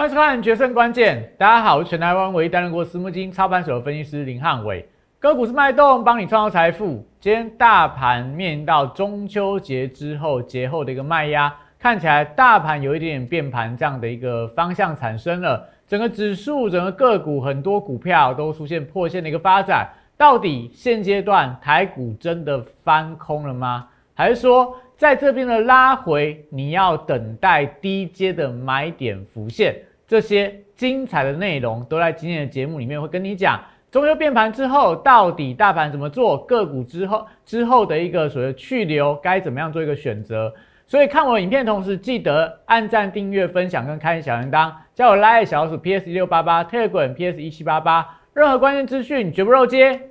[0.00, 4.88] 欢迎收看《决胜关键》，大家好，我是全台湾唯一担任过私募基金操盘手的分析师林汉伟。
[5.18, 7.06] 个股是脉动，帮你创造财富。
[7.20, 15.68] 今天大盘面临到中秋节之后节后的一个卖压，看起来大盘有一点点变盘这样的一个方向产生了。
[15.86, 19.86] 整个指数、整个个股很多股票都出现破线的一个发展。
[20.16, 23.86] 到底现阶段台股真的翻空了吗？
[24.14, 29.76] 还是说在这边的拉回，你要等待低阶的买点浮现？
[30.10, 33.60] 这些精彩的内容都在今天的节目里面会跟你讲。
[33.92, 36.36] 中秋变盘之后，到底大盘怎么做？
[36.36, 40.52] 个股之后之后的一个所谓去留，该怎么样做一个选择？
[40.84, 50.09] 所以看我影片同时，记得按赞、订阅、分享跟开小铃铛，叫我拉爱小鼠 PS 一六八八，Telegram PS 一七八八，任何关键资讯绝不漏接。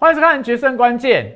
[0.00, 1.26] 欢迎收看《决胜关键》。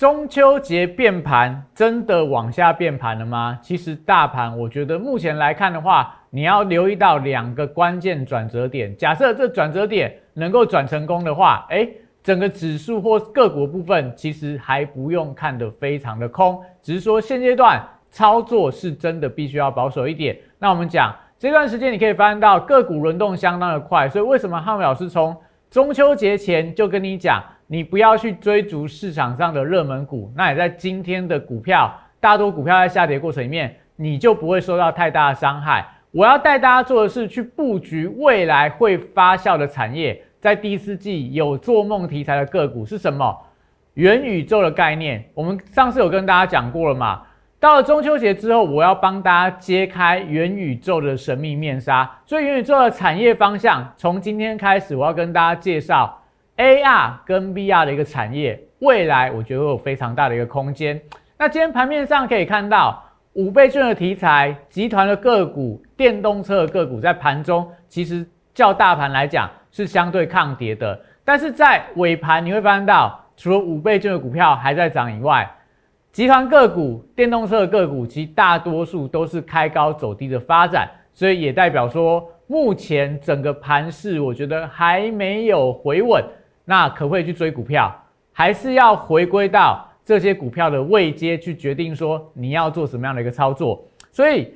[0.00, 3.58] 中秋节变盘，真的往下变盘了吗？
[3.60, 8.96] 其实大盘，我觉得目前来看的话，你要留意到两个关键转折点。
[8.96, 11.88] 假设这转折点能够转成功的话，哎，
[12.22, 20.38] 整个指数或个股部分其实还不用看得非常的空，只是说现阶段操作是真的必须要保守一点。
[20.60, 25.36] 那我们讲这段时间，你可以发现到个股轮动相当的快，所以为什么汉伟老师从
[25.68, 27.42] 中秋节前就跟你讲？
[27.72, 35.82] 你不要去追逐市场上的热门股，那也在今天的股票大多股票在下跌过程里面，你就不会受到太大的伤害。
[36.10, 43.34] 我要带大家做的是去布局未来会发酵的产业，在第四季有做梦题材的个股是什么？
[43.94, 47.22] 元宇宙的概念，我们上次有跟大家讲过了嘛？
[47.58, 52.18] 到了中秋节之后，我要帮大家揭开元宇宙的神秘面纱。
[52.26, 56.18] 所以元宇宙的产业方向，从今天开始，我要跟大家介绍。
[56.56, 61.00] AR 跟 VR 的一个产业，未来我觉得有非常大的一个空间。
[61.38, 63.02] 那今天盘面上可以看到，
[63.32, 68.24] 五倍券的题材、集团的个股、电动车的个股，在盘中其实
[68.54, 71.00] 较大盘来讲是相对抗跌的。
[71.24, 75.50] 但是在尾盘你会发现到，除了五倍券的股票还在涨以外，
[76.12, 86.22] 集团个股、电动车的个股，其大多数都是开高走低的发展，所以也代表说，目前整个盘势我觉得还没有回稳。
[86.64, 87.94] 那可不可以去追股票？
[88.32, 93.84] 还是要回归到这些股票的位阶去决定说你要做什么样的一个操作？
[94.10, 94.54] 所以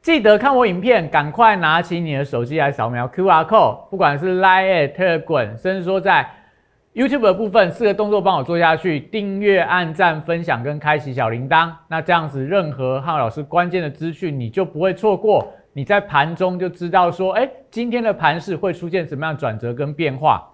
[0.00, 6.28] 记得看我影片，赶快拿起你的手机来扫描 Q R code，不管是 Line、Telegram，甚至说在
[6.94, 11.72] YouTube 的部分，四个动作帮我做下去：订阅、按赞、分享跟开启小铃铛。
[11.88, 15.52] 那这样子，任何汉老师关键的资讯你就不会错过。
[15.72, 20.48] 你在盘中就知道说，哎，今天的盘势会出现什么样的转折跟变化。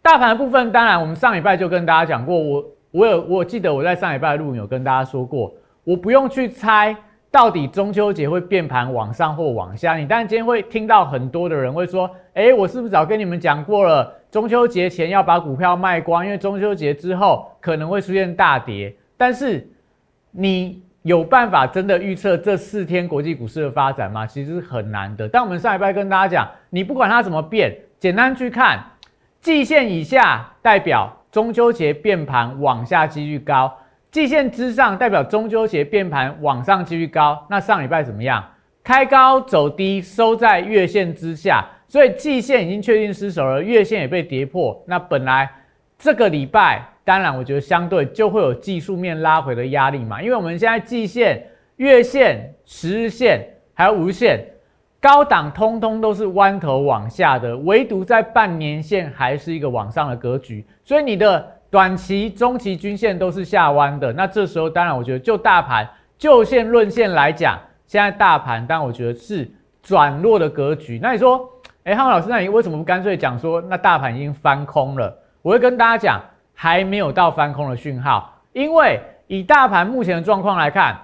[0.00, 5.52] 大盘的部分，当然我们上礼拜就跟大家讲过，我我有我记得我在上礼拜录有跟大家说过，
[5.84, 6.96] 我不用去猜
[7.30, 9.96] 到底中秋节会变盘往上或往下。
[9.96, 18.94] 你当然今天会听到很多的人会说，哎，我是不是早跟你们讲过了，中秋节前要把股票卖光，因为中秋节之后可能会出现大跌。
[19.18, 19.68] 但是
[20.30, 24.26] 你有办法真的预测这四天国际股市的发展吗？
[24.26, 25.28] 其实是很难的。
[25.28, 28.82] 但我们上礼拜跟大家讲，你不管它怎么变，简单去看。
[29.48, 33.74] 季线以下代表中秋节变盘往下几率高，
[34.10, 37.46] 季线之上代表中秋节变盘往上几率高。
[37.48, 38.44] 那上礼拜怎么样？
[38.84, 44.78] 开高走低，收在月线之下，所以季线已经确定失守了，月线也被跌破。
[44.86, 45.50] 那本来
[45.96, 51.42] 这个礼拜，当然我觉得相对就会有技术面拉回的压力嘛，因为我们现在季线、
[51.76, 54.44] 月线、十日线还有五日线。
[55.08, 64.12] 高档通通都是弯头往下的，唯独在半年线还是一个往上的格局，所以你的短期、中期均线都是下弯的。
[64.12, 65.88] 那这时候，当然我觉得就大盘
[66.18, 69.50] 就线论线来讲，现在大盘，但我觉得是
[69.82, 71.00] 转弱的格局。
[71.02, 71.48] 那你说，
[71.84, 75.16] 哎，汉老师，那你为什么不干脆讲说，那大盘已经翻空了？
[75.40, 76.20] 我会跟大家讲，
[76.52, 80.98] 还没有到翻空的讯号，因为以大盘目前的状况来看，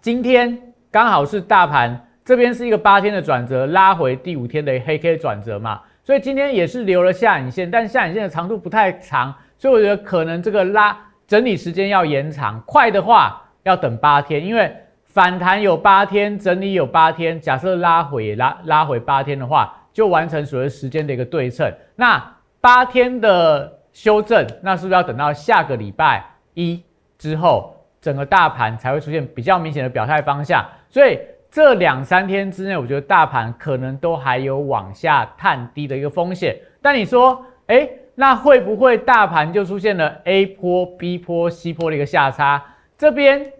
[0.00, 2.08] 今天刚好是大盘。
[2.24, 10.96] 这边是一个八天的转折，拉回第五天的黑 K 转折嘛，所以今天也是留了下影线，但下影线的长度不太长，所以我觉得可能这个拉
[11.26, 14.72] 整理时间要延长，快的话要等八天，因为
[15.06, 21.72] 反弹有八天，整理有八天，假设拉回拉拉回八天的话，就完成所谓时间的一个对称。
[21.96, 22.24] 那
[22.60, 26.80] 八天的修正，那是不是要等到下个礼拜一
[27.18, 30.64] 之后，整个大盘才会出现比较明显的表态方向？
[30.88, 31.18] 所以。
[31.52, 36.56] 这两三天之内，我觉得大盘可能都还有往下探低的一个风险。
[36.80, 42.62] 但你说，哎，那会不会大盘就出现了 A 波、B 波、C 波的一个下差？
[42.96, 43.52] 这边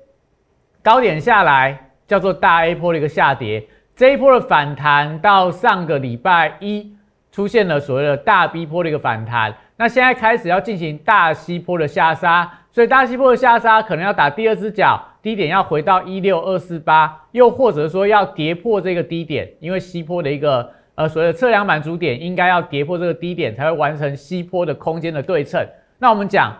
[0.82, 6.96] 高点下来叫做大 A 波的一个下跌，这一波的反弹到上个礼拜一
[7.30, 25.66] 出现了所谓的大 B 波的一个反弹，那现在开始要进行大 C 波的下杀，所以大 C 波的下杀可能要打第二只脚，低点要回到一六二四八，又或者说要跌破这个低点，因为 C 波的一个呃所谓的测量满足点应该要跌破这个低点才会完成 C 波的空间的对称。
[25.98, 26.54] 那我们讲。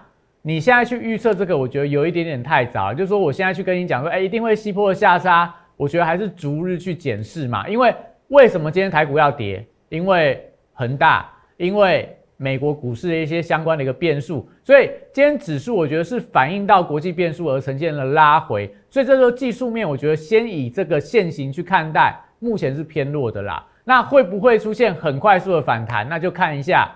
[0.44, 2.92] 你现在去预测这个，我觉得有一点点太早。
[2.92, 7.68] 就是说，我现在去跟你讲说，哎，一定会西坡的下杀，我觉得还是逐日去检视嘛。
[7.68, 7.94] 因为
[8.26, 9.64] 为什么今天台股要跌？
[9.88, 12.12] 因为恒大，因为
[12.42, 18.68] 美国股市的一些相关的一个变数，所以今天指数我觉得是反映到国际变数而呈现了拉回。
[18.90, 23.64] 所以这时候技术面，我觉得先以这个现形去看待，目前是偏弱的啦。
[23.84, 26.08] 那会不会出现很快速的反弹？
[26.08, 26.90] 那就看一下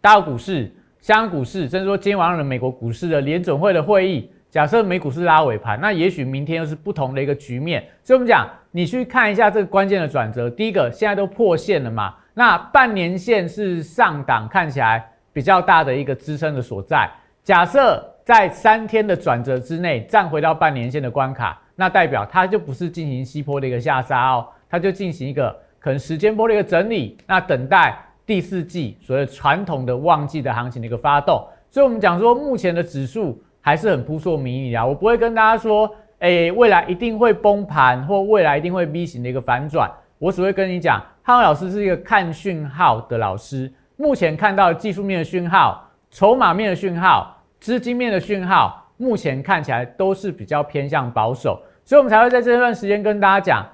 [0.00, 0.72] 大股市。
[0.98, 7.86] 香港股市，甚至说今天晚上的美国股市的联准会的会议，假设美股是拉尾盘，那也许明天又是不同的一个局面。
[8.02, 10.50] 所以，我们讲，你去看一下这个关键的转折。
[10.50, 12.12] 第一个，现在都破线了嘛？
[12.38, 15.02] 那半年线是上档看起来
[15.32, 17.10] 比较大的一个支撑的所在。
[17.42, 27.98] 假设在三天的转折之内站回到半年线的关卡，那代表它就不是进行西坡的一个下杀哦，它就进行一个可能时间波的一个整理，那等待。
[28.26, 34.84] 第四季所谓传统的旺季的行情的一个发动，所以我们讲说目前的指数还是很扑朔迷离啊。
[34.84, 39.90] 我不会跟大家说，哎，未来一定会崩盘或未来一定会 V 型的一个反转。
[40.18, 43.72] 我只会跟你讲，汉老师是一个看讯号的老师。
[43.96, 53.66] 目前看到技术面的讯号、筹码面的讯号、资金面的讯号，目前看起来都是比较偏向保守，所以我们才会在这段时间跟大家讲，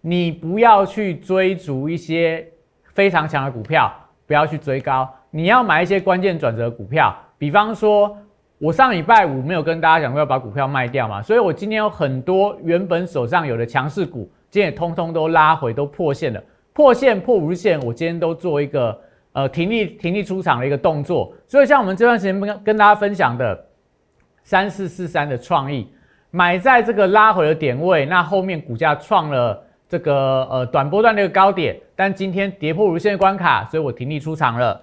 [0.00, 2.46] 你不要去追逐一些。
[2.94, 3.94] 非常强的股票，
[4.26, 5.08] 不要去追高。
[5.30, 8.18] 你要买一些关键转折股票，比方说，
[8.58, 16.42] 我上礼拜五没有跟大家讲过要把股票卖掉嘛，所以我今天有很多原本手上有的强势股，今天也通通都拉回，都破线了。
[16.72, 18.98] 破线破五日线，我今天都做一个
[19.32, 21.32] 呃停利停利出场的一个动作。
[21.46, 23.66] 所以像我们这段时间跟跟大家分享的
[24.44, 25.88] 三四四三的创意，
[26.30, 29.64] 买在这个拉回的点位，那后面股价创了。
[29.90, 34.78] 这个呃短波段的一个高点，但今天跌破无限关卡，所以我停利出场了。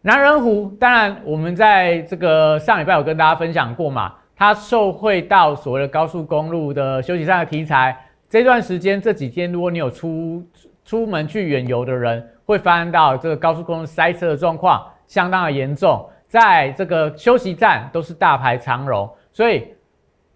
[0.00, 7.96] 南人湖，当然我们在这个上礼拜有跟大家分享过嘛，它受惠到所谓的高速公路的休息站的题材。
[8.28, 10.42] 这段时间这几天，如果你有出
[10.84, 19.68] 出门去远游的人，会发现到这个高速公路塞车的状况相当的严重，在这个休息站都是大排长龙，所以。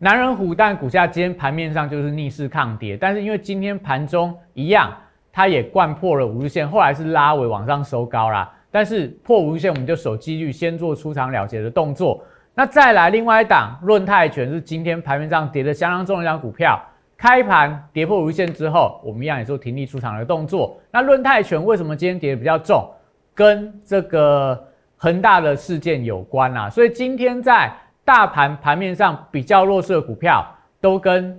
[0.01, 4.97] 南人虎但股价今天盘面上就是逆势抗跌，但是因为今天盘中一样，
[5.33, 8.49] 它也贯破了五日线，后来是拉尾往上收高啦。
[8.71, 12.23] 但是破五日线，我们就守纪律，先做出场了结的动作。
[12.55, 16.81] 那再来另外一档论泰拳是今天盘面上跌的相当重的一张股票，
[17.19, 20.81] 开盘跌破无限之后，我们一样也做停利出场的动作。
[20.91, 22.89] 那论泰拳为什么今天跌的比较重？
[23.35, 24.67] 跟这个
[24.97, 27.71] 恒大的事件有关啊，所以今天在。
[28.05, 30.43] 大盘盘面上比较弱势的股票，
[30.81, 31.39] 都跟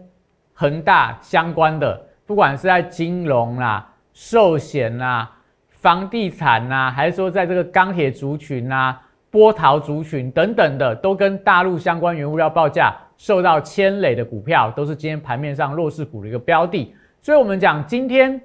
[0.54, 5.32] 恒大相关的，不管是在金融啦、寿险啦、
[5.72, 8.96] 房地产呐，还是说在这个钢铁族群呐、
[9.32, 16.92] 波涛族群等等的，都跟大陆相关原物料报价受到牵累的股票，都是今天盘面上弱势股的一个标的。
[17.22, 18.42] 所以，我们讲今天，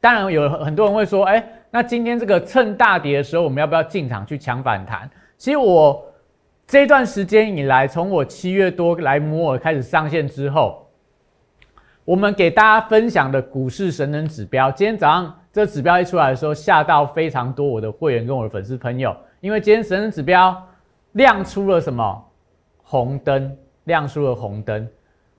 [0.00, 5.08] 当然有很多人会说，哎，那今天这个趁大跌的时候，我们要不要进场去抢反弹？
[5.38, 6.04] 其实我。
[6.66, 10.88] 这段时间以来，从我七月多来摩尔开始上线之后，
[12.06, 20.56] 我们给大家分享的股市神人指标，今天早上这指标一出来的时候，吓到非常多我的会员跟我的粉丝朋友，因为今天神人指标
[21.12, 22.24] 亮出了什么
[22.82, 24.88] 红灯，亮出了红灯，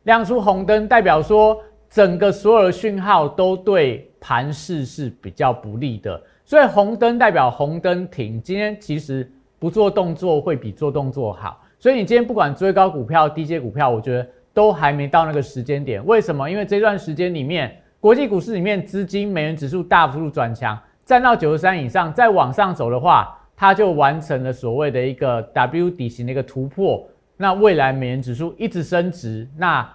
[0.03, 8.41] 亮出红灯代表说整个所有的讯号都对盘势是比较不利的，所以红灯代表红灯停。
[8.41, 9.31] 今天其实。
[9.57, 16.05] 不做动作会比做动作好，所以你今天不管追高股票、低阶股票，我觉得都还没到那个时间点。
[16.05, 16.47] 为什么？
[16.51, 27.07] 因为这段时间里面，国际股市里面资金美元指数大幅度转强，站到九十三以上，再往上走的话，它就完成了所谓的一个 W 底型的一个突破。
[27.37, 29.87] 那未来美元指数一直升值，那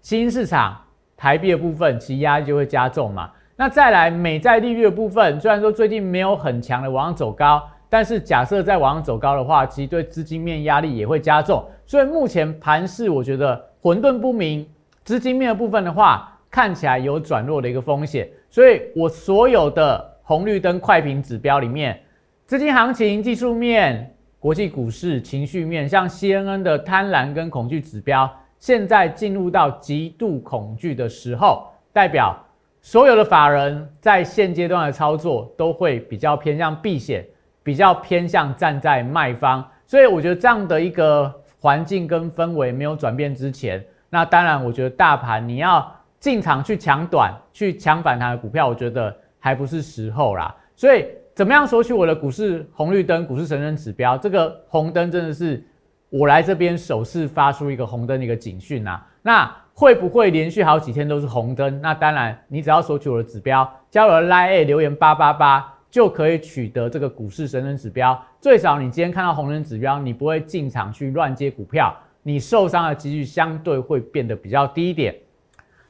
[0.00, 0.76] 新市场
[1.16, 3.30] 台币的部分其压力就会加重嘛。
[3.56, 7.62] 那再来美债利率的部分，虽然说最近没有很强的往上走高。
[7.86, 11.64] 但是假设再往上走高的话，其实对资金面压力也会加重。
[11.86, 14.68] 所以目前盘势我觉得混沌不明，
[15.04, 22.00] 资金面的部分的话，看起来有转弱的一个风险，所以我所有的红绿灯快评指标里面，
[22.46, 24.13] 资金行情、技术面、
[24.44, 32.36] 国际股市情绪面，像 CNN 的贪婪跟恐惧指标，现在进入到极度恐惧的时候，代表
[32.82, 37.24] 所有的法人在现阶段的操作都会比较偏向避险，
[37.62, 51.06] 比较偏向站在卖方，所以我觉得这样的一个环境跟氛围没有转变之前，那当然我觉得大盘你要进场去抢短、去抢反弹的股票，我觉得还不是时候啦，所以。
[51.34, 54.16] 怎么样索取我的股市红绿灯、股市神人指标？
[54.16, 55.60] 这个红灯真的是
[56.08, 59.04] 我来这边首次发出一个红灯的一个警讯啊！
[59.20, 61.80] 那会不会连续好几天都是红灯？
[61.80, 68.16] 那当然，你只要索取我的指标，加入 Line 留言八八八，就可以取得这个股市神人指标。
[68.40, 75.12] 最少你今天看到红灯指标，你不会进场去乱接股票，你受伤的几率相对会变得比较低一点。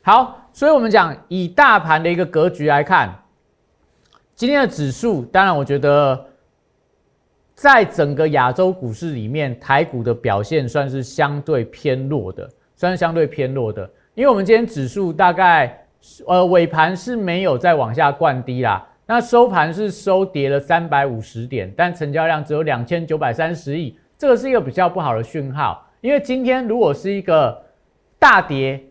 [0.00, 3.14] 好，所以我们讲以大盘的一个格局来看。
[4.36, 6.26] 今天的指数，当然我觉得，
[7.54, 13.88] 在整个亚洲股市里面，台股的表现算是相对偏弱的，算是相对偏弱的。
[14.14, 15.86] 因为我们今天指数大概，
[16.26, 25.88] 呃，尾盘是没有再往下灌低啦，那收盘是收跌了三百五十点，但成交量只有两千九百三十亿，这个是一个比较不好的讯号。
[26.00, 27.62] 因为今天如果是一个
[28.18, 28.82] 大跌。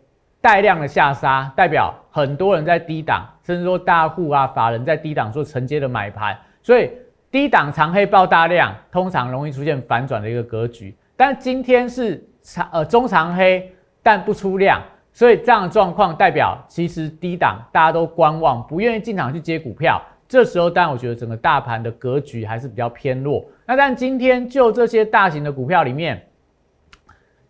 [0.44, 6.90] 带量的下杀，代表很多人在低档，甚至说大户啊、法人在低档做承接的买盘，所以
[7.30, 10.96] 低档长黑爆大量，通常容易出现反转的一个格局。
[11.16, 13.72] 但今天是长呃中长黑，
[14.02, 14.82] 但不出量，
[15.12, 20.02] 所以这样的状况代表其实低档大家都观望，不愿意进场去接股票。
[20.28, 23.46] 这时候，但我觉得整个大盘的格局还是比较偏弱。
[23.66, 26.28] 那但今天就这些大型的股票里面。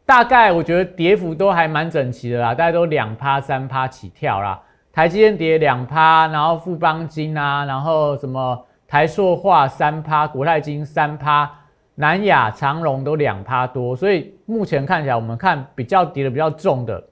[0.05, 4.61] 大概我觉得跌幅都还蛮整齐的啦，大概都两趴三趴起跳啦。
[4.93, 11.49] 台积电跌两趴，然后富邦金啊，然后什么台塑化三趴，国泰金三趴，
[11.95, 13.95] 南亚长荣都两趴多。
[13.95, 17.03] 所以目前看起来，我们看比较跌的比较重的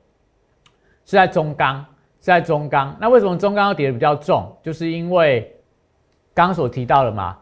[1.05, 1.83] 是在中钢，
[2.19, 2.95] 是在中钢。
[2.99, 4.55] 那为什么中钢要跌的比较重？
[4.61, 5.51] 就是因为
[6.35, 7.35] 刚所提到的嘛。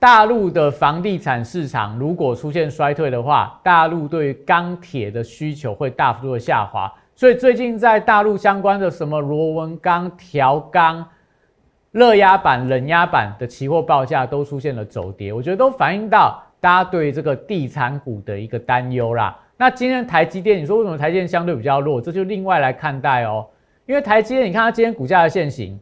[0.00, 11.04] 大陆的房地产市场如果出现衰退的话，大陆对钢铁的需求会大幅度的下滑，所以最近在大陆相关的什么螺纹钢、条钢、
[11.90, 19.36] 热压板、冷压板的期货报价都出现了走跌，我觉得都反映到大家对这个地产股的一个担忧啦。
[19.56, 22.00] 那今天台积电，你说为什么台积电相对比较弱？
[22.00, 23.44] 这就另外来看待哦，
[23.86, 25.76] 因为台积电，你看它今天股价的现形，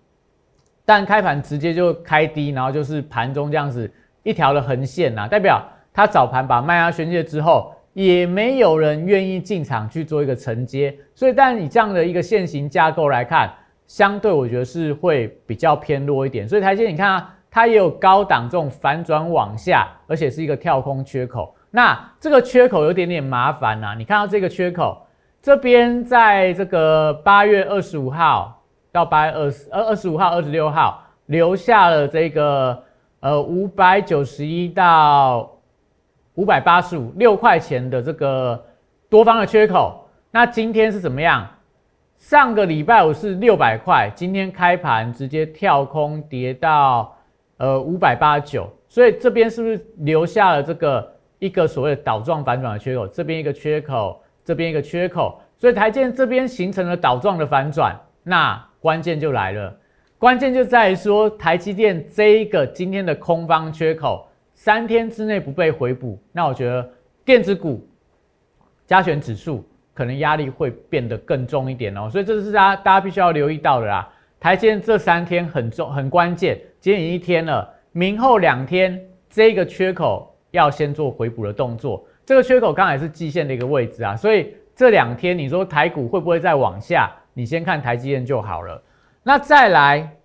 [0.87, 3.93] 但开盘直接就开低，然后就是盘中这样子。
[4.23, 5.62] 一条的横线呐，代表
[5.93, 13.50] 它早盘把卖压宣泄之后，也没有人愿意进场去做一个承接，所以，但以这样的一个线型架构来看，
[13.86, 16.46] 相对我觉得是会比较偏弱一点。
[16.46, 21.54] 所以台阶你看啊，它也有高档这种反转往下，而且是一个跳空缺口。
[21.70, 24.98] 那这个缺口有点点麻烦呐，你看到这个缺口
[25.40, 28.62] 这边，在这个八月二十五号
[28.92, 32.82] 到八月二十二二十五号、二十六号留下了这个。
[33.20, 35.55] 呃，五百九十一到
[36.37, 38.64] 五百八十五六块钱的这个
[39.11, 41.47] 多方的缺口，那今天是怎么样？
[42.19, 47.14] 上个礼拜五是六百块，今天开盘直接跳空跌到
[47.59, 53.07] 呃五百八十九，所以这边是不是留下了这个一个所谓的倒状反转的缺口？
[53.07, 59.75] 这边一个缺口，这边一个缺口，所以台建这边形成了倒状的反转，那关键就来了。
[60.19, 66.90] 关键就在于说，台积电这一个今天的空方缺口，三天之内不被回补，那我觉得
[67.26, 67.86] 电子股
[68.86, 72.08] 加权指数可能压力会变得更重一点哦。
[72.10, 74.08] 所以这是大家大家必须要留意到的啦。
[74.40, 78.98] 台积电这三天很重很关键，今天已经一天了，明后两天
[79.28, 82.02] 这个缺口要先做回补的动作。
[82.25, 87.12] 这个缺口刚才是季线的一个位置啊，所以这两天你说台股会不会再往下？
[87.34, 88.82] 你先看台积电就好了。
[89.22, 90.16] 那再来，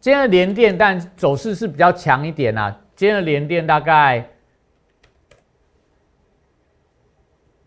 [0.00, 2.74] 今天的联电，但走势是比较强一点啊。
[3.00, 4.22] 今天的连电大概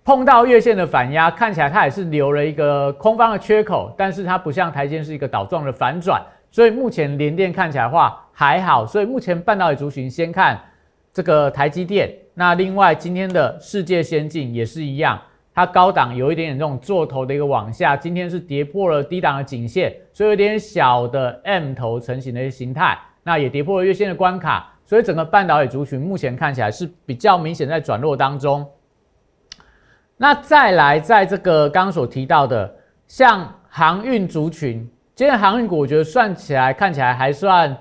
[0.04, 8.86] 碰到月线的反压，看起来它也是留了一个空方的缺口，但是它不像台积是一个倒状的反转，所以目前连电看起来话还好。
[8.86, 10.62] 所以目前半导体族群先看
[11.12, 15.20] 这个台积电，那另外今天的世界先进也是一样。
[15.52, 28.64] 它高档有一点点这种做头的一个往下，今天是跌破了低档的颈线，所以有点小的 M 头成型的一个形态，那也跌破了月线的关卡，所以整个半导体族群目前看起来是比较明显在转弱当中。
[30.18, 32.72] 那再来，在这个刚刚所提到的，
[33.08, 37.76] 像航运族群，今天航运股我觉得算起来看起来还算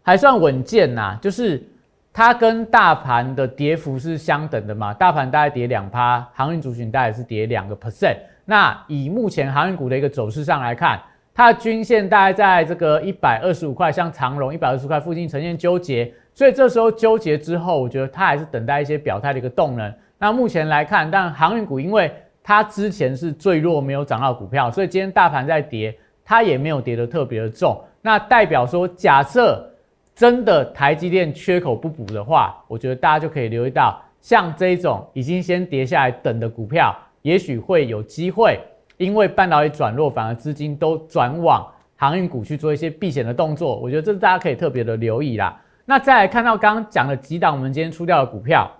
[0.00, 1.62] 还算稳健呐，就是
[2.10, 8.16] 它跟大盘的跌幅是相等的嘛，大盘大概跌两趴，航运族群大概是跌两个 percent。
[8.46, 10.98] 那以目前航运股的一个走势上来看，
[11.34, 19.90] 它的均线大概在这个一百二十五块，像长荣一百二十块附近呈现纠结，所以这时候纠结之后，我觉得它还是等待一些表态的一个动能。
[20.18, 22.12] 那目前来看，但航运股因为
[22.42, 27.82] 它之前是最弱没有涨到股票，所以今天大盘在跌，它也没有跌得特别的重。
[28.02, 29.66] 那代表说，假设
[30.14, 36.94] 真的台积电缺口不补的话，我觉得大家就可以留意到，像这种已经先跌下来等的股票。
[37.22, 38.60] 也许会有机会，
[38.98, 41.66] 因为半导体转弱，反而资金都转往
[41.96, 43.74] 航运股去做一些避险的动作。
[43.76, 45.58] 我觉得这是大家可以特别的留意啦。
[45.86, 48.70] 那再来看到刚刚讲的几档我们今天出掉的股票，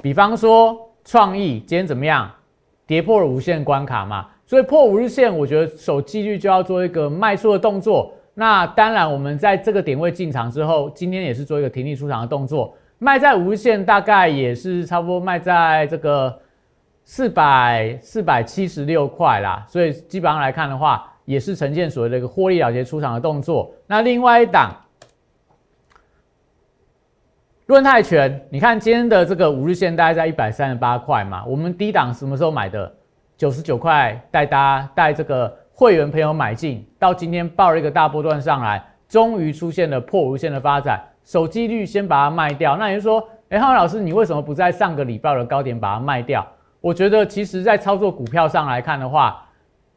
[0.00, 2.30] 比方说创意今天怎么样？
[2.86, 8.12] 跌破了无限关卡嘛，所以破五日线，我觉得守纪律就要做一个卖出的动作。
[8.32, 16.40] 那当然，我们在这个点位进场之后，今天也是做一个停利出场的动作，卖在五日线，大概也是差不多卖在这个。
[17.02, 23.72] 四百四百七十六块啦，所以基本上来看的话，也是呈现所谓的一个获利了结出场的动作。
[23.88, 24.70] 那另外一档
[27.70, 32.92] 润泰拳，你看今天的这个五日线大概在一百三十八块嘛，我们低档什么时候买的？
[33.36, 42.76] 九十九块带大家带这个会员朋友买进，到今天爆了一个大波段上来，终于出现了破无线的发展，手机率先把它卖掉。
[42.76, 46.44] 那也就是说，哎，浩老师，你为什么不在上个礼拜的高点把它卖掉？
[46.80, 49.46] 我觉得，其实，在操作股票上来看的话，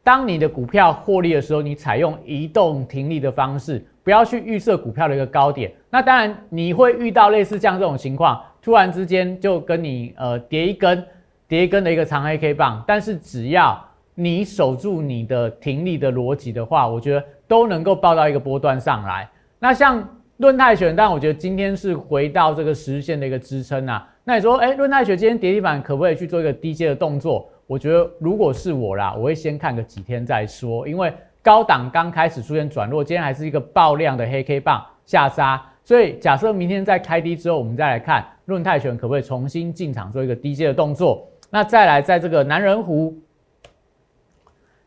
[0.04, 5.72] 当你的股票获利的时候，你采用移动停利的方式，不要去预设股票的一个高点。
[5.90, 11.04] 那当然，你会遇到类似这样这种情况，突然之间就跟你呃叠一根
[11.48, 12.84] 叠一根的一个长黑 K 棒。
[12.86, 13.82] 但是，只要
[14.14, 19.28] 你守住你的停利的逻辑的话，我觉得都能够报到一个波段上来。
[19.58, 24.06] 那像论泰选，但我觉得今天是回到这个实线的一个支撑啊。
[24.24, 27.48] 那你说，哎，润泰学今天跌地板可不可以去做一个低阶的动作？
[27.66, 31.10] 我觉得如果是我啦，我会先看个几天再说，因为
[31.44, 41.28] 高档刚开始出现转弱，今天还是一个爆量的黑 K 棒下杀，所以假设明天在开低之后，我们再来看润泰选可不可以重新进场做一个低阶的动作。
[41.50, 43.14] 那再来在这个南人湖，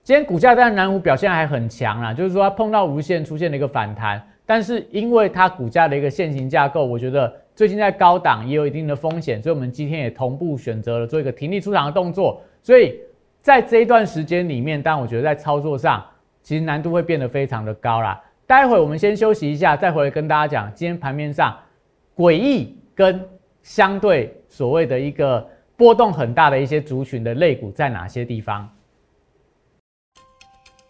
[0.02, 7.32] 今天股价在南湖表现还很强啦，就是说它碰到无限出现了一个反弹，但是因为它股价的一个线型架构，我觉得。
[7.58, 12.40] 最近在高档也有一定的风险，所以我们今天也同步选择了做一个停利出场的动作。
[12.62, 13.00] 所以
[13.42, 16.06] 在这一段时间里面，但我觉得在操作上
[16.48, 18.24] 其实难度会变得非常的高啦。
[18.46, 21.54] 待会我们先休息一下，再回来跟大家讲今天盘面上
[22.16, 23.22] 诡异跟
[23.64, 28.66] 相对所谓的一个波动很大的一些族群的类股在哪些地方。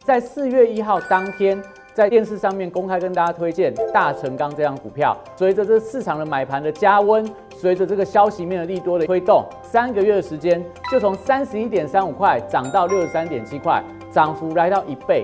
[0.06, 1.60] 在四月一号当天。
[1.98, 15.24] 在电视上面公开跟大家推荐大成钢这张股票，随着这市场的买盘的加温，随着这个消息面的利多的推动，三个月的时间就从三十一点三五块涨到六十三点七块，涨幅来到一倍，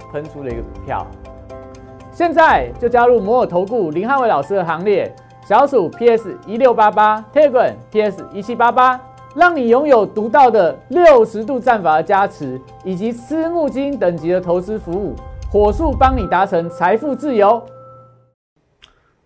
[0.11, 1.05] 喷出的一个股票。
[2.11, 5.09] 现在就加入摩尔投顾林汉伟老师的行列，
[5.45, 8.99] 小鼠 PS 一六八八 t e g r PS 一七八八，
[9.33, 15.15] 让你拥有独到的六十度战法的加持，以及私募基金等级的投资服务，
[15.49, 17.61] 火速帮你达成财富自由。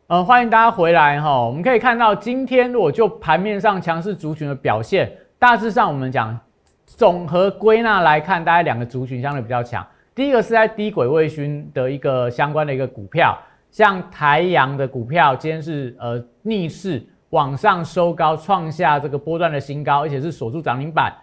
[0.07, 1.43] 呃，欢迎大家回来哈。
[1.43, 6.37] 我们可以看到，今天如果就盘面上强势族群的表现，大致上我们讲
[6.85, 9.83] 总和归纳来看，大概两个族群相对比较强。
[10.15, 13.37] 第一个是在低轨卫星的一个相关的一个股票，
[13.69, 21.13] 像台阳的股票，今天是呃逆势往上收高，创下这个波段的新高，而且是锁住涨停板。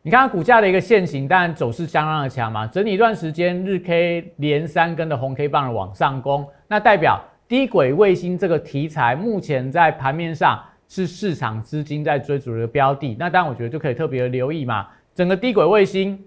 [0.00, 10.58] 你看它股价的一个线型，当然走势相当的强嘛，整理一段时间，日 K 连三根的红 K 棒的往上攻，那代表低轨卫星这个题材目前在盘面上
[10.88, 14.88] 是市场资金在追逐的标的，那当然我觉得就可以特别的留意嘛。
[15.14, 16.18] 整个低轨卫星，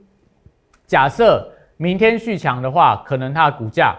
[0.85, 3.95] 假设明天续强的话，可能它的股价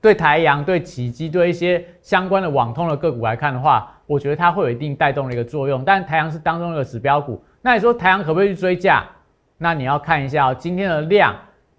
[0.00, 5.84] 对台阳、对启基、对一些相关的网通的个股来看的话，我觉得它会有一定带动的一个作用。
[5.84, 7.42] 但台阳是当中的指标股。
[7.60, 9.04] 那你说台阳可不可以去追价？
[9.58, 11.34] 那你要看一下今天的量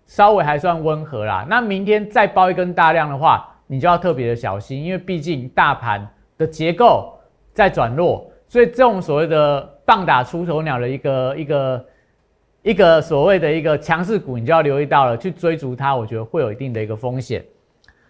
[0.06, 1.46] 稍微还算温和啦。
[1.50, 6.06] 那明天再包一根大量的话，你就要特别的小心，因为毕竟大盘
[6.38, 7.18] 的结构
[7.54, 11.86] 在转弱，所以这种所谓的棒打出头鸟的一个一个
[12.62, 17.44] 一个所谓的一个强势股，你就要留意到了，去追逐它，我觉得会有一定的一个风险。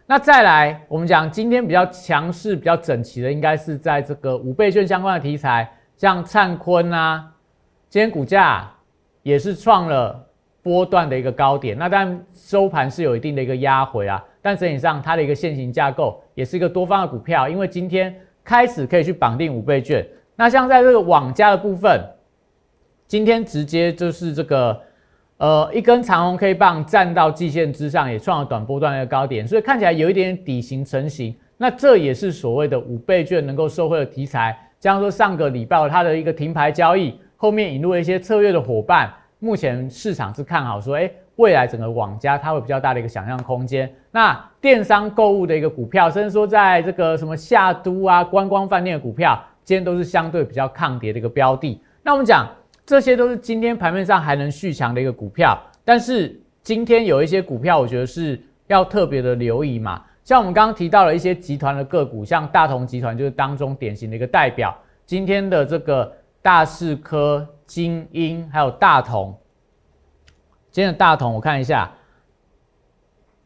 [0.07, 7.31] 那再来，我们讲今天比较强势、比较整齐的，应该是在这个五倍券相关的题材，像灿坤啊。
[7.89, 8.67] 今天股价
[9.21, 10.27] 也是创了
[10.63, 20.03] 波段的一个高点，那当然收盘是有一定的一个压回啊，但整体上它的一个线型架构也是一个多方的股票，因为今天开始可以去绑定五倍券。
[20.35, 22.03] 那像在这个网加的部分，
[23.09, 24.79] 今天直接就是这个
[25.37, 31.35] 呃一根长红 K 棒站到季线之上，也创了短波段的一个高点，所以看起来有一点底型成型。
[31.57, 37.19] 那这也是所谓的五倍券能够受惠的题材，像说上个礼拜它的一个停牌交易。
[37.35, 43.91] 后面引入了一些策略的伙伴，目前市场是看好说，哎，未来整个网家它会比较大的一个想象空间。
[44.11, 51.81] 那电商购物的一个股票，甚至说在这个什么夏都啊、观光饭店的股票，今天都是相对比较抗跌的一个标的。
[52.03, 52.47] 那我们讲，
[52.89, 60.03] 这些都是今天盘面上还能续强的一个股票，但是今天有一些股票，我觉得是要特别的留意嘛。
[60.23, 64.75] 像我们刚刚提到了一些集团的个股，像大同集团就是当中典型的一个代表，
[65.05, 66.11] 今天的这个。
[66.41, 69.37] 大四科、精英还有大同，
[70.71, 71.91] 今天的大同我看一下，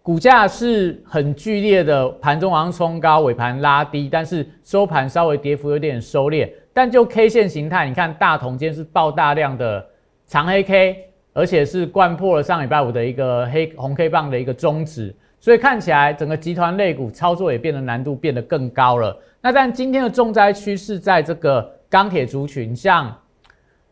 [0.04, 6.48] 股价是很剧烈的，盘中往上冲高，尾盘拉低，但是收盘稍微跌幅有点收敛。
[6.74, 9.86] 但就 K 线形态，你看大同今天是爆大量的
[10.26, 19.18] 长黑 K，而且是贯破了上礼拜五的一个黑红 K 棒的一个中值，所以看起来整个集团类股操作也变得难度变得更高了。
[19.40, 21.72] 那但今天的重灾区是在这个。
[21.94, 23.16] 钢铁族群像，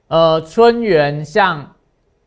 [0.07, 1.71] 呃春元，像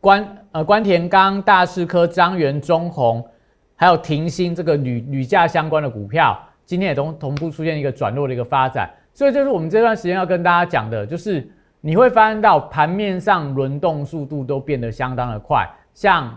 [0.01, 3.29] 关呃关田钢、大士科、张元、中红，
[3.75, 8.89] 还有停薪这个铝铝价相关的股票，今天也都同步出现一个转弱的一个发展。
[9.15, 11.49] 所以就是我们这段时间要跟大家讲的，就是
[11.81, 15.67] 你会发现到盘面上轮动速度都变得相当的快。
[15.95, 16.37] 像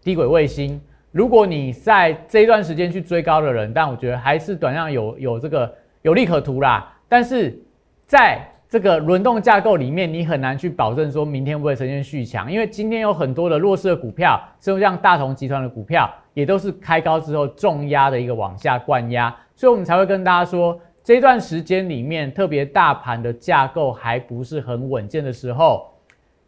[0.00, 0.80] 低轨卫星，
[1.10, 6.94] 如果你在这一段时间去追高的人，但我觉得还是短量有有这个有利可图啦。
[7.08, 7.60] 但是
[8.06, 25.90] 在这个轮动架构里面，你很难去保证说明天不会呈现续强，因为今天有很多的弱势的股票，甚至像大同集团的股票，也都是开高之后重压的一个往下灌压，所以我们才会跟大家说，这段时间里面，特别大盘的架构还不是很稳健的时候，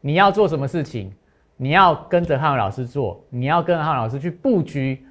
[0.00, 1.12] 你要做什么事情？
[1.56, 5.04] 你要跟着汉老师做，你要跟着汉老师去布局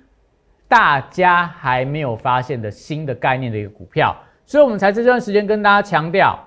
[0.67, 6.37] 大家还没有发现的新的概念的一个股票，所以我们才这段时间跟大家强调。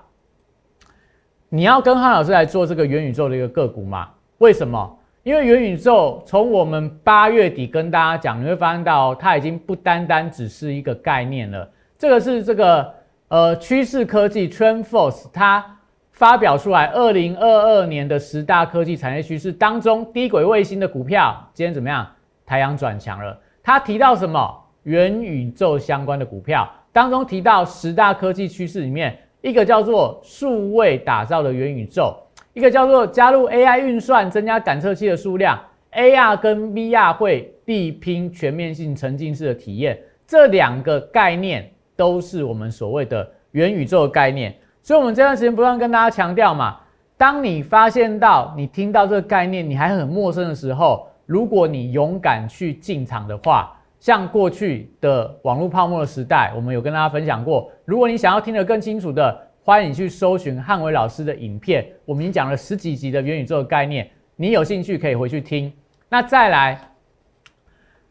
[1.49, 4.09] 你要跟汉老师来做这个元宇宙的一个个股嘛？
[4.39, 4.99] 为什么？
[5.23, 11.69] 因为元宇宙从我们八月底跟大家讲，你会发现到它已经不单单只是一个概念了。
[11.97, 12.93] 这个是这个
[13.27, 15.79] 呃趋势科技 TrendForce 它
[16.11, 22.07] 发表出来二零二二年的十大科技产业趋势当中，低轨卫星的股票今天怎么样？
[22.45, 23.39] 台阳转强了。
[23.63, 24.63] 它提到什么？
[24.83, 29.17] 元宇宙相关的股票当中提到十大科技趋势里面。
[29.41, 32.15] 一个叫做数位打造的元宇宙，
[32.53, 35.57] 一个叫做加入 AI 运算，增加感测器的数量
[35.93, 44.55] ，AR 跟 VR 会力拼全面性沉浸式的体验，这两个概念都是我们所谓的元宇宙的概念。
[44.81, 46.77] 所以，我们这段时间不断跟大家强调嘛，
[47.17, 53.73] 当你发现到你听到这个概念，你还很陌生的时候，如果你勇敢去进场的话。
[53.99, 57.67] 像过去的网络泡沫的时代，我们有跟大家分享过。
[57.83, 65.73] 如果你想要听得更清楚的，欢迎你去搜寻汉伟老师的影片，我们已经讲了十几集的元宇宙的概念，你有兴趣可以回去听。
[66.09, 66.79] 那再来，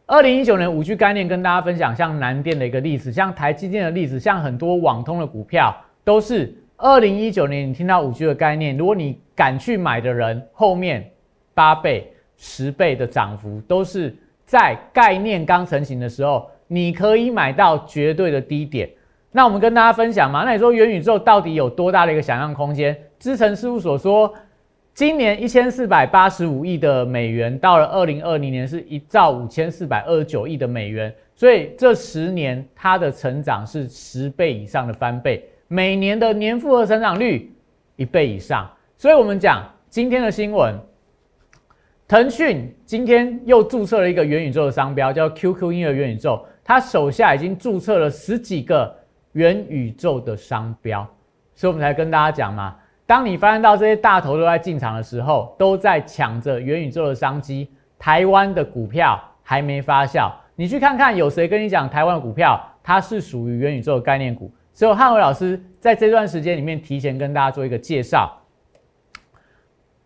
[0.07, 11.11] 二零一九年五 G 概念跟大家分享，像南电的一个例子，像台积电的例子，像很多网通的股票，都是二零一九年你听到五 G 的概念，如果你敢去买的人，后面
[11.53, 14.15] 八倍、十倍的涨幅都是。
[14.45, 18.89] 在概念刚成型的时候，你可以买到绝对的低点。
[19.29, 20.45] 那我们跟大家分享嘛？
[20.45, 22.97] 那你说元宇宙到底有多大的一个想象空间？
[23.19, 24.33] 知诚事务所说，
[24.97, 37.53] 今年一千四百八十五亿的美元，到了二零二零年是一兆五千四百二十九亿的美元，所以这十年它的成长是十倍以上的翻倍，每年的年复合成长率
[37.95, 38.67] 一倍以上。
[38.97, 40.73] 所以我们讲今天的新闻，
[42.07, 48.97] 腾讯今天又注册了一个元宇宙的商标，叫 QQ 音乐元宇宙，它手下已经注册了十几个
[49.33, 51.07] 元宇宙的商标。
[51.53, 52.75] 所以我们才跟大家讲嘛，
[53.07, 60.29] 当你发现到这些大头都在进场的时候，都在抢着元宇宙的商机，台湾的股票还没发酵。
[60.55, 64.51] 你去看看有谁跟你讲台湾的股票它是属于元宇宙的概念股？
[64.73, 68.31] 只有汉伟老师在这段时间里面提前跟大家做一个介绍。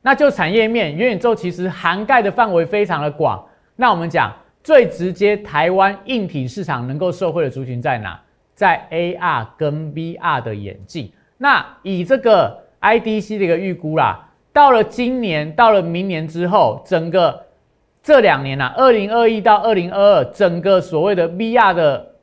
[0.03, 3.43] 那就产业面，元宇宙其实涵盖的范围非常的广。
[3.75, 4.31] 那我们讲
[4.63, 8.21] 最直接，台湾硬体市场能够受惠的族群在哪？
[8.53, 11.11] 在 AR 跟 VR 的眼镜。
[11.37, 17.39] 那以这个 IDC 的一个预估啦，到了今年，到了明年之后，整个
[18.01, 22.15] 这两年啊，二零二一到二零二二，整个所谓的 VR 的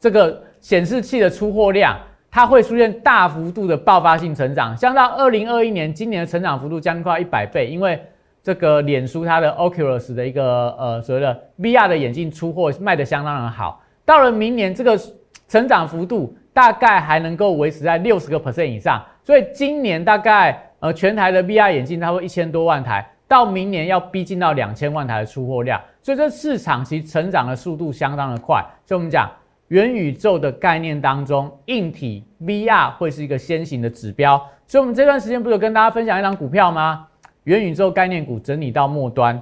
[0.00, 1.94] 这个显示器的出货量，
[2.30, 8.02] 它会出现大幅度的爆发性成长，像到二零二一年，今年的成长幅度将快一百倍，因为
[8.42, 14.98] 这个脸书它的 Oculus 的一个呃所谓的 VR 的眼镜出货卖的相当的好，到了明年这个
[15.46, 16.34] 成长幅度。
[16.58, 28.60] 大概还能够维持在六十个 percent 以上，所以今年大概呃全台的 VR 眼镜差不多一千多万台，到明年要逼近到两千万台的出货量，所以这市场其实成长的速度相当的快。
[28.84, 29.30] 所以我们讲
[29.68, 34.36] 元宇宙的概念当中，硬体 VR 会是一个先行的指标。
[34.66, 37.06] 所以我们这段时间不是有跟大家分享一张股票吗？
[37.44, 39.40] 元宇宙概念股整理到末端，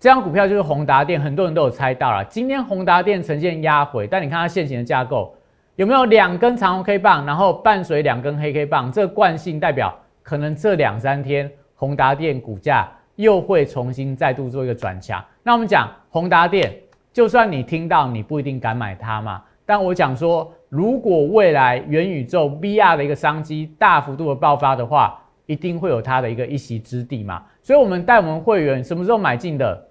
[0.00, 2.24] 这张股票就是宏达电，很多人都有猜到了。
[2.24, 5.32] 今天宏达电呈现压回，但你看它现行的架构。
[5.76, 8.92] 有没有两根长红 K 棒，然后伴随两根黑 K 棒？
[8.92, 15.22] 这个惯性代表可能这两三天宏达电股价又会重新再度做一个转强。
[15.42, 16.72] 那我们讲宏达电，
[17.12, 19.42] 就算你听到，你不一定敢买它嘛。
[19.66, 27.42] 但我讲说，如果未来元宇宙 VR 的一个商机大幅度的爆发的话，一定会有它的一个一席之地嘛。
[27.62, 29.88] 所以，我们带我们会员什么时候买进的？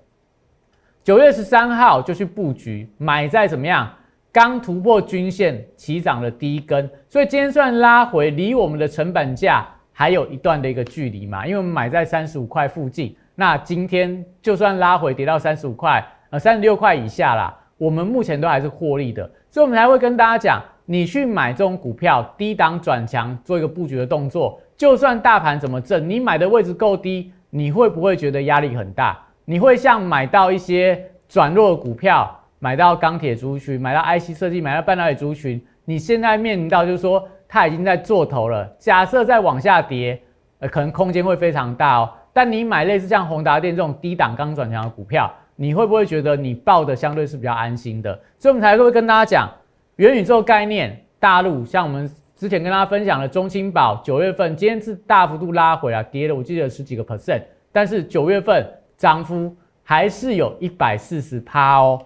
[1.04, 3.92] 九月十三号就去布局，买在怎么样？
[4.34, 11.46] 刚突破均线起涨的第一根，所以今天算拉回，离我们的成本价还有一段的一个距离嘛。
[11.46, 19.30] 因为我们买在三十五块附近，那今天就算拉回跌到三十五块，呃三十六块以下啦，我们目前都还是获利的。
[19.52, 29.16] 所以我们才会跟大家讲，你去买这种股票，低档转强，做一个布局的动作，就算大盘怎么震，你买的位置够低，你会不会觉得压力很大？
[29.46, 32.40] 你会像买到一些转弱股票？
[32.64, 38.66] 买到钢铁族群，买到 IC 设计，买到半导体族群，你现在面临到就是说，它已经在做头了。
[38.80, 40.18] 假设再往下跌，
[40.60, 42.10] 呃，可能空间会非常大哦。
[42.32, 48.18] 但你买类似像宏达电这种低档刚转强的股票，你会不会觉得你抱的相对是比较安心的？
[48.40, 49.52] 所以我们才会跟大家讲
[49.98, 50.98] 元宇宙概念。
[51.20, 57.42] 大陆像我们之前跟大家分享的中青宝，九月份今天是大幅度拉回啊，跌了我记得十几个 percent，
[57.74, 62.02] 但是九月份涨幅还是有一百四十趴哦。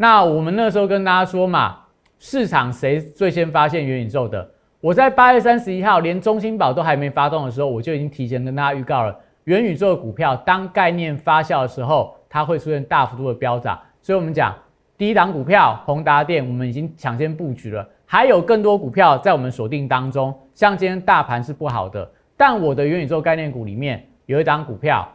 [0.00, 1.76] 那我们那时候跟大家说嘛，
[2.18, 4.50] 市场谁最先发现元宇宙的？
[4.80, 13.78] 我在八月三十一号，连中芯宝都还没发动的时候，我就已经提前跟大家预告了，元宇宙的股票当概念发酵的时候，它会出现大幅度的飙涨。
[14.00, 14.54] 所以我们讲
[14.96, 20.34] 第一档股票宏达电，我们已经抢先布局了，还有更多股票在我们锁定当中。
[20.54, 25.06] 像今天大盘是不好的，但我的元宇宙概念股里面有一档股票，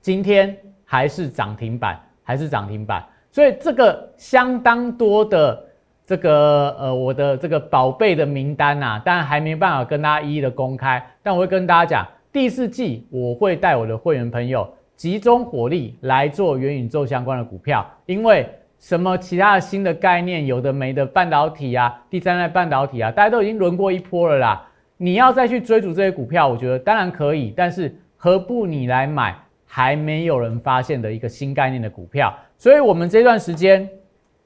[0.00, 3.04] 今天还是涨停板，还是涨停板。
[3.32, 5.64] 所以这个相当多的
[6.06, 18.46] 这个呃我的这个宝贝的名单呐，当然还没办法跟大家一一的公开，但我会跟大家讲，第四季我会带我的会员朋友集中火力来做元宇宙相关的股票，因为
[18.78, 24.68] 什么其他的新的概念有的没的半导体啊，第三代半导体啊，大家都已经轮过一波了啦，
[24.98, 29.34] 你要再去追逐这些股票，我觉得当然可以，但是何不你来买
[29.66, 32.34] 还没有人发现的一个新概念的股票？
[32.62, 33.90] 所以，我们这段时间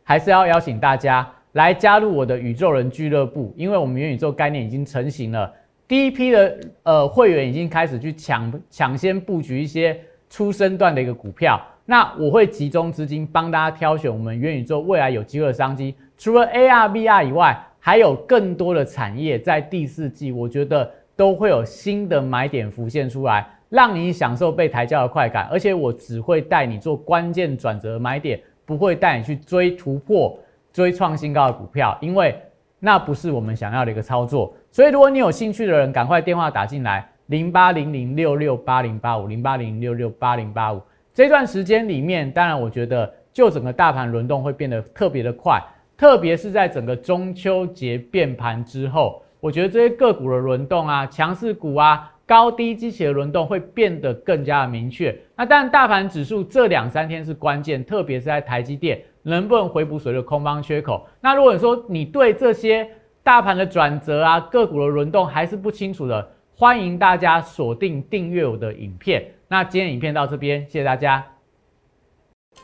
[0.03, 5.53] 还是要邀请大家来加入我的宇宙人俱乐部，因为我们元宇宙概念已经成型了。
[5.87, 10.01] 第一批的呃会员已经开始去抢抢先布局一些
[10.31, 11.61] 初生段的一个股票。
[11.85, 15.95] 那我会集中资金帮大家挑选我们元宇宙未来有机会的商机。
[16.17, 23.47] 除了 AR、VR 以外，还有更多的产业在第四季，我觉得都会有新的买点浮现出来。
[23.69, 30.39] 让你享受被抬轿的快感，而且我只会带你做关键转折买点，不会带你去追突破、
[30.73, 32.39] 追创新高的股票，因为
[32.79, 34.55] 那不是我们想要的一个操作。
[34.71, 40.81] 所以，如果你有兴趣的人，赶快电话打进来，零八零零六六八零八五零八零零六六八零八五。
[41.13, 45.61] 这段时间里面，当然我觉得就整个大盘轮动会变得特别的快，
[45.97, 52.13] 特别是在整个中秋节变盘之后，我觉得这些个股的轮动啊，强势股啊。
[52.27, 55.17] 高低机器的轮动会变得更加的明确。
[55.37, 61.07] 那但，大盘指数这两三天是关键，特别是在台积电能不能回补所谓的空方缺口。
[61.21, 62.89] 那如果说你对这些
[63.23, 69.25] 大盘的转折啊、个股的轮动还是不清楚的，欢迎大家锁定订阅我的影片。
[69.47, 71.25] 那今天影片到这边，谢谢大家。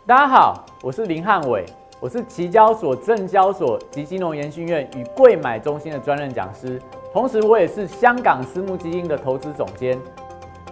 [0.06, 1.64] 大家好，我是林汉伟，
[2.00, 6.80] 我是期交所、证交所及金融研训院与贵买中心的专任讲师。
[7.12, 9.98] 同时，我也是香港私募基金的投资总监，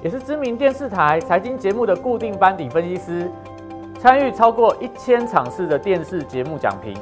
[0.03, 3.31] 也是知名电视台财经节目的固定班底分析师，
[3.99, 6.97] 参与超过一千场次的电视节目讲评。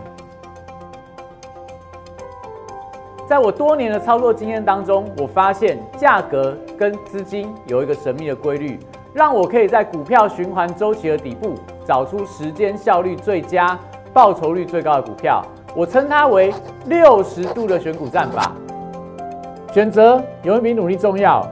[3.29, 8.81] 在我多年的操作经验当中，我发现价格跟资金有一个神秘的规律，
[9.15, 11.55] 让我可以在股票循环周期的底部
[11.87, 13.79] 找出时间效率最佳、
[14.13, 15.41] 报酬率最高的股票。
[15.77, 16.53] 我称它为
[16.87, 18.51] 六十度的选股战法。
[19.73, 21.47] 选择永远比努力重要。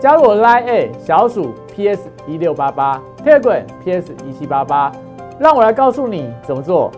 [0.00, 4.92] 加入我 Line A 小鼠 PS 一六八八 t e g r a m PS 一七八八，
[5.40, 6.92] 让我来告诉你怎么做。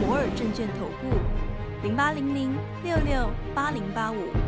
[0.00, 1.16] 摩尔证券投顾
[1.82, 2.54] 零八零零
[2.84, 4.47] 六六八零八五。